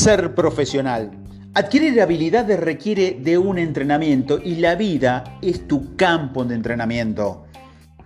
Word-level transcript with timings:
Ser 0.00 0.34
profesional. 0.34 1.10
Adquirir 1.52 2.00
habilidades 2.00 2.58
requiere 2.58 3.18
de 3.20 3.36
un 3.36 3.58
entrenamiento 3.58 4.40
y 4.42 4.54
la 4.54 4.74
vida 4.74 5.36
es 5.42 5.68
tu 5.68 5.94
campo 5.94 6.42
de 6.42 6.54
entrenamiento. 6.54 7.44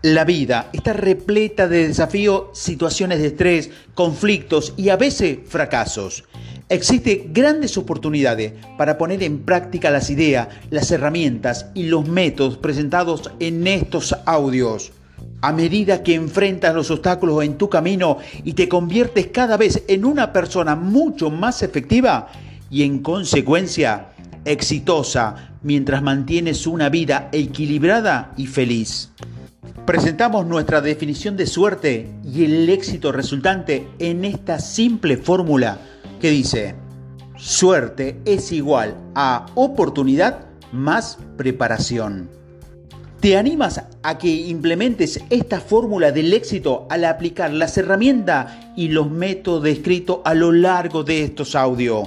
La 0.02 0.24
vida 0.24 0.70
está 0.72 0.92
repleta 0.92 1.68
de 1.68 1.86
desafíos, 1.86 2.46
situaciones 2.52 3.20
de 3.20 3.28
estrés, 3.28 3.70
conflictos 3.94 4.74
y 4.76 4.88
a 4.88 4.96
veces 4.96 5.38
fracasos. 5.46 6.24
Existen 6.68 7.32
grandes 7.32 7.78
oportunidades 7.78 8.54
para 8.76 8.98
poner 8.98 9.22
en 9.22 9.44
práctica 9.44 9.92
las 9.92 10.10
ideas, 10.10 10.48
las 10.70 10.90
herramientas 10.90 11.66
y 11.74 11.84
los 11.84 12.08
métodos 12.08 12.58
presentados 12.58 13.30
en 13.38 13.68
estos 13.68 14.16
audios. 14.26 14.90
A 15.40 15.52
medida 15.52 16.02
que 16.02 16.14
enfrentas 16.14 16.74
los 16.74 16.90
obstáculos 16.90 17.44
en 17.44 17.58
tu 17.58 17.68
camino 17.68 18.18
y 18.44 18.54
te 18.54 18.68
conviertes 18.68 19.26
cada 19.28 19.56
vez 19.56 19.84
en 19.88 20.04
una 20.04 20.32
persona 20.32 20.74
mucho 20.74 21.30
más 21.30 21.62
efectiva 21.62 22.28
y 22.70 22.82
en 22.82 23.00
consecuencia 23.00 24.08
exitosa 24.44 25.52
mientras 25.62 26.02
mantienes 26.02 26.66
una 26.66 26.88
vida 26.88 27.28
equilibrada 27.32 28.32
y 28.36 28.46
feliz. 28.46 29.10
Presentamos 29.86 30.46
nuestra 30.46 30.80
definición 30.80 31.36
de 31.36 31.46
suerte 31.46 32.08
y 32.24 32.44
el 32.44 32.70
éxito 32.70 33.12
resultante 33.12 33.86
en 33.98 34.24
esta 34.24 34.58
simple 34.58 35.18
fórmula 35.18 35.78
que 36.20 36.30
dice, 36.30 36.74
suerte 37.36 38.18
es 38.24 38.50
igual 38.50 38.96
a 39.14 39.44
oportunidad 39.54 40.46
más 40.72 41.18
preparación. 41.36 42.30
¿Te 43.24 43.38
animas 43.38 43.80
a 44.02 44.18
que 44.18 44.28
implementes 44.28 45.18
esta 45.30 45.58
fórmula 45.58 46.12
del 46.12 46.34
éxito 46.34 46.86
al 46.90 47.06
aplicar 47.06 47.54
las 47.54 47.78
herramientas 47.78 48.52
y 48.76 48.88
los 48.88 49.10
métodos 49.10 49.62
descritos 49.62 50.18
a 50.26 50.34
lo 50.34 50.52
largo 50.52 51.04
de 51.04 51.24
estos 51.24 51.54
audios? 51.54 52.06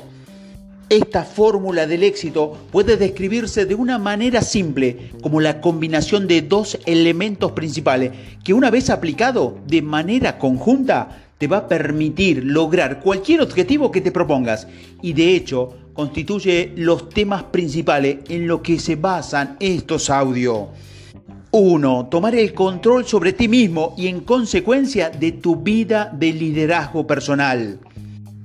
Esta 0.89 1.23
fórmula 1.23 1.87
del 1.87 2.03
éxito 2.03 2.55
puede 2.71 2.97
describirse 2.97 3.65
de 3.65 3.73
una 3.73 3.97
manera 3.97 4.43
simple 4.43 5.09
como 5.23 5.41
la 5.41 5.59
combinación 5.59 6.27
de 6.27 6.43
dos 6.43 6.77
elementos 6.85 7.53
principales 7.53 8.11
que 8.43 8.53
una 8.53 8.69
vez 8.69 8.91
aplicado 8.91 9.57
de 9.65 9.81
manera 9.81 10.37
conjunta 10.37 11.23
te 11.39 11.47
va 11.47 11.57
a 11.57 11.67
permitir 11.67 12.43
lograr 12.43 12.99
cualquier 12.99 13.41
objetivo 13.41 13.89
que 13.89 14.01
te 14.01 14.11
propongas 14.11 14.67
y 15.01 15.13
de 15.13 15.35
hecho 15.35 15.73
constituye 15.93 16.73
los 16.75 17.09
temas 17.09 17.41
principales 17.45 18.17
en 18.29 18.47
los 18.47 18.61
que 18.61 18.77
se 18.77 18.97
basan 18.97 19.57
estos 19.59 20.11
audios. 20.11 20.67
1. 21.51 22.09
Tomar 22.11 22.35
el 22.35 22.53
control 22.53 23.05
sobre 23.05 23.31
ti 23.31 23.47
mismo 23.47 23.93
y 23.97 24.07
en 24.07 24.21
consecuencia 24.21 25.09
de 25.09 25.31
tu 25.31 25.55
vida 25.55 26.11
de 26.13 26.33
liderazgo 26.33 27.07
personal. 27.07 27.79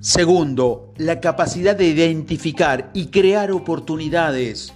Segundo, 0.01 0.93
la 0.97 1.21
capacidad 1.21 1.77
de 1.77 1.87
identificar 1.89 2.91
y 2.95 3.07
crear 3.07 3.51
oportunidades. 3.51 4.73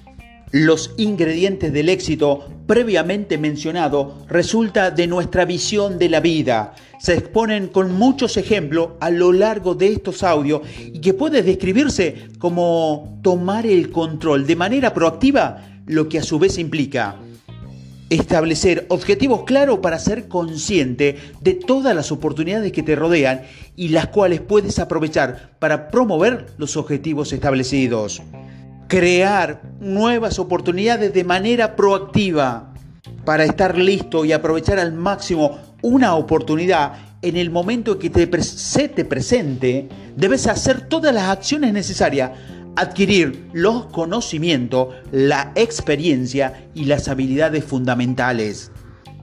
Los 0.50 0.94
ingredientes 0.96 1.72
del 1.72 1.88
éxito 1.88 2.48
previamente 2.66 3.38
mencionado 3.38 4.26
resulta 4.28 4.90
de 4.90 5.06
nuestra 5.06 5.44
visión 5.44 5.98
de 5.98 6.08
la 6.08 6.20
vida. 6.20 6.74
Se 6.98 7.14
exponen 7.14 7.68
con 7.68 7.92
muchos 7.92 8.36
ejemplos 8.36 8.90
a 9.00 9.10
lo 9.10 9.32
largo 9.32 9.74
de 9.74 9.92
estos 9.92 10.22
audios 10.22 10.62
y 10.78 11.00
que 11.00 11.14
puede 11.14 11.42
describirse 11.42 12.28
como 12.38 13.18
tomar 13.22 13.66
el 13.66 13.90
control 13.90 14.46
de 14.46 14.56
manera 14.56 14.94
proactiva, 14.94 15.64
lo 15.86 16.08
que 16.08 16.18
a 16.18 16.22
su 16.22 16.38
vez 16.38 16.58
implica 16.58 17.16
Establecer 18.08 18.86
objetivos 18.88 19.42
claros 19.44 19.80
para 19.80 19.98
ser 19.98 20.28
consciente 20.28 21.16
de 21.40 21.54
todas 21.54 21.94
las 21.94 22.12
oportunidades 22.12 22.70
que 22.70 22.84
te 22.84 22.94
rodean 22.94 23.42
y 23.74 23.88
las 23.88 24.06
cuales 24.06 24.40
puedes 24.40 24.78
aprovechar 24.78 25.56
para 25.58 25.88
promover 25.88 26.46
los 26.56 26.76
objetivos 26.76 27.32
establecidos. 27.32 28.22
Crear 28.86 29.62
nuevas 29.80 30.38
oportunidades 30.38 31.12
de 31.12 31.24
manera 31.24 31.74
proactiva 31.74 32.72
para 33.24 33.44
estar 33.44 33.76
listo 33.76 34.24
y 34.24 34.30
aprovechar 34.30 34.78
al 34.78 34.92
máximo 34.92 35.58
una 35.82 36.14
oportunidad 36.14 36.92
en 37.22 37.36
el 37.36 37.50
momento 37.50 37.92
en 37.92 37.98
que 37.98 38.10
te 38.10 38.42
se 38.42 38.88
te 38.88 39.04
presente, 39.04 39.88
debes 40.16 40.46
hacer 40.46 40.82
todas 40.82 41.12
las 41.12 41.28
acciones 41.28 41.72
necesarias 41.72 42.30
adquirir 42.76 43.48
los 43.52 43.86
conocimientos, 43.86 44.94
la 45.10 45.52
experiencia 45.54 46.68
y 46.74 46.84
las 46.84 47.08
habilidades 47.08 47.64
fundamentales. 47.64 48.70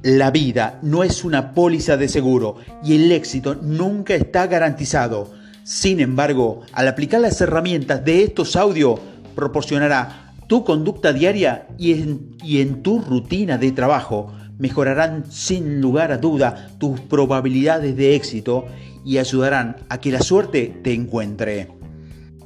La 0.02 0.32
vida 0.32 0.80
no 0.82 1.04
es 1.04 1.24
una 1.24 1.54
póliza 1.54 1.96
de 1.96 2.10
seguro 2.10 2.58
y 2.84 2.96
el 2.96 3.12
éxito 3.12 3.56
nunca 3.56 4.16
está 4.16 4.48
garantizado. 4.48 5.32
Sin 5.64 6.02
embargo, 6.02 6.62
al 6.74 6.90
aplicar 6.90 7.22
las 7.22 7.40
herramientas 7.40 8.04
de 8.04 8.24
estos 8.24 8.56
audios, 8.56 9.00
proporcionará 9.36 10.34
tu 10.48 10.66
conducta 10.66 11.14
diaria 11.14 11.68
y 11.78 11.94
en, 11.94 12.36
y 12.44 12.60
en 12.60 12.84
tu 12.84 13.00
rutina 13.00 13.58
de 13.58 13.72
trabajo 13.72 14.34
mejorarán 14.58 15.32
sin 15.32 15.80
lugar 15.80 16.12
a 16.12 16.18
duda 16.18 16.70
tus 16.80 17.00
probabilidades 17.00 17.96
de 17.96 18.16
éxito 18.16 18.66
y 19.06 19.18
ayudarán 19.18 19.78
a 19.90 20.00
que 20.00 20.12
la 20.12 20.22
suerte 20.22 20.82
te 20.84 20.94
encuentre. 20.94 21.70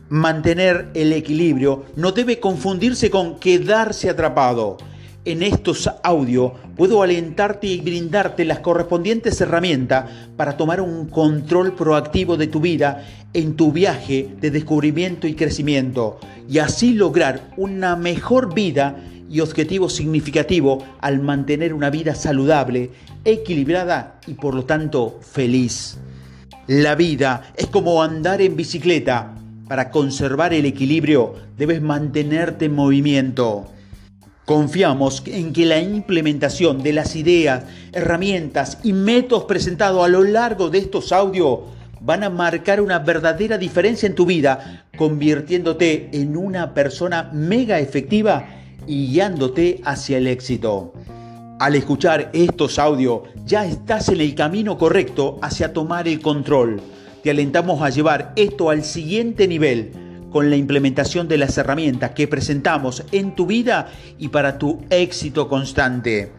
Mantener 0.09 0.89
el 0.93 1.11
equilibrio 1.11 1.83
no 1.97 2.13
debe 2.13 2.39
confundirse 2.39 3.09
con 3.09 3.39
quedarse 3.39 4.09
atrapado. 4.09 4.77
En 5.25 5.43
estos 5.43 5.89
audios 6.01 6.53
puedo 6.77 7.03
alentarte 7.03 7.67
y 7.67 7.81
brindarte 7.81 8.45
las 8.45 8.59
correspondientes 8.59 9.41
herramientas 9.41 10.09
para 10.37 10.55
tomar 10.55 10.79
un 10.79 11.07
control 11.09 11.73
proactivo 11.73 12.37
de 12.37 12.47
tu 12.47 12.61
vida 12.61 13.05
en 13.33 13.57
tu 13.57 13.73
viaje 13.73 14.29
de 14.39 14.49
descubrimiento 14.49 15.27
y 15.27 15.33
crecimiento 15.33 16.21
y 16.47 16.59
así 16.59 16.93
lograr 16.93 17.51
una 17.57 17.97
mejor 17.97 18.53
vida 18.53 19.03
y 19.29 19.41
objetivo 19.41 19.89
significativo 19.89 20.85
al 21.01 21.19
mantener 21.19 21.73
una 21.73 21.89
vida 21.89 22.15
saludable, 22.15 22.91
equilibrada 23.25 24.21
y 24.25 24.35
por 24.35 24.55
lo 24.55 24.63
tanto 24.63 25.19
feliz. 25.19 25.97
La 26.67 26.95
vida 26.95 27.51
es 27.57 27.67
como 27.67 28.01
andar 28.01 28.41
en 28.41 28.55
bicicleta 28.55 29.36
para 29.67 29.91
conservar 29.91 30.53
el 30.53 30.65
equilibrio 30.65 31.35
debes 31.57 31.81
mantenerte 31.81 32.65
en 32.65 32.75
movimiento. 32.75 33.67
Confiamos 34.45 35.23
en 35.25 35.51
que 35.51 35.65
la 35.65 35.81
implementación 35.81 36.81
de 36.81 36.93
las 36.93 37.15
ideas, 37.17 37.65
herramientas 37.91 38.77
y 38.83 38.93
métodos 38.93 39.43
presentados 39.43 40.05
a 40.05 40.07
lo 40.07 40.23
largo 40.23 40.69
de 40.69 40.77
estos 40.77 41.11
audios 41.11 41.59
van 41.99 42.23
a 42.23 42.29
marcar 42.29 42.79
una 42.79 42.99
verdadera 42.99 43.57
diferencia 43.57 44.07
en 44.07 44.15
tu 44.15 44.25
vida, 44.25 44.85
convirtiéndote 44.97 46.09
en 46.13 46.37
una 46.37 46.73
persona 46.73 47.29
mega 47.33 47.79
efectiva 47.79 48.47
y 48.85 49.07
guiándote 49.07 49.81
hacia 49.83 50.17
el 50.17 50.27
éxito. 50.27 50.93
Al 51.59 51.75
escuchar 51.75 52.29
estos 52.33 52.79
audios 52.79 53.21
ya 53.43 53.65
estás 53.65 54.07
en 54.09 54.21
el 54.21 54.33
camino 54.35 54.77
correcto 54.77 55.39
hacia 55.41 55.73
tomar 55.73 56.07
el 56.07 56.21
control 56.21 56.79
te 57.23 57.29
alentamos 57.29 57.81
a 57.81 57.89
llevar 57.89 58.33
esto 58.35 58.69
al 58.69 58.83
siguiente 58.83 59.47
nivel 59.47 59.91
con 60.31 60.49
la 60.49 60.55
implementación 60.55 61.27
de 61.27 61.37
las 61.37 61.57
herramientas 61.57 62.11
que 62.11 62.27
presentamos 62.27 63.03
en 63.11 63.35
tu 63.35 63.45
vida 63.45 63.89
y 64.17 64.27
para 64.27 64.57
tu 64.57 64.79
éxito 64.89 65.47
constante. 65.47 66.31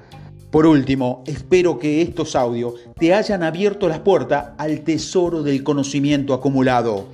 Por 0.50 0.66
último, 0.66 1.22
espero 1.26 1.78
que 1.78 2.00
estos 2.00 2.34
audios 2.34 2.74
te 2.98 3.12
hayan 3.12 3.42
abierto 3.42 3.88
las 3.88 3.98
puertas 4.00 4.50
al 4.56 4.80
tesoro 4.80 5.42
del 5.42 5.62
conocimiento 5.62 6.32
acumulado 6.32 7.08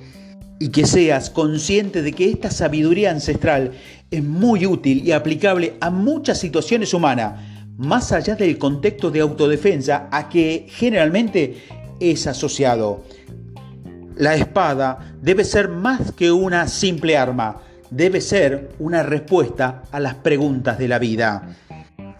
y 0.57 0.69
que 0.69 0.85
seas 0.85 1.29
consciente 1.29 2.01
de 2.01 2.13
que 2.13 2.29
esta 2.29 2.49
sabiduría 2.49 3.11
ancestral 3.11 3.73
es 4.09 4.23
muy 4.23 4.65
útil 4.65 5.05
y 5.05 5.11
aplicable 5.11 5.73
a 5.81 5.89
muchas 5.89 6.39
situaciones 6.39 6.93
humanas, 6.93 7.41
más 7.77 8.13
allá 8.13 8.35
del 8.35 8.57
contexto 8.57 9.11
de 9.11 9.19
autodefensa 9.19 10.07
a 10.11 10.29
que 10.29 10.67
generalmente 10.69 11.57
es 11.99 12.27
asociado. 12.27 13.03
La 14.17 14.35
espada 14.35 15.13
debe 15.21 15.43
ser 15.43 15.67
más 15.67 16.13
que 16.13 16.31
una 16.31 16.67
simple 16.67 17.17
arma, 17.17 17.57
debe 17.89 18.21
ser 18.21 18.71
una 18.79 19.03
respuesta 19.03 19.83
a 19.91 19.99
las 19.99 20.15
preguntas 20.15 20.77
de 20.77 20.87
la 20.87 20.99
vida. 20.99 21.55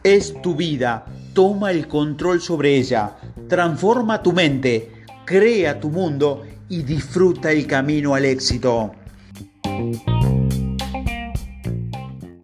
Es 0.04 0.42
tu 0.42 0.56
vida, 0.56 1.06
toma 1.34 1.72
el 1.72 1.88
control 1.88 2.42
sobre 2.42 2.76
ella, 2.76 3.16
transforma 3.48 4.22
tu 4.22 4.34
mente, 4.34 4.92
crea 5.26 5.80
tu 5.80 5.90
mundo 5.90 6.44
y 6.68 6.84
disfruta 6.84 7.52
el 7.52 7.66
camino 7.66 8.14
al 8.14 8.26
éxito. 8.26 8.92